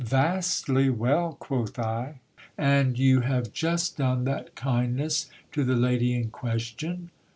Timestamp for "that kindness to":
4.23-5.63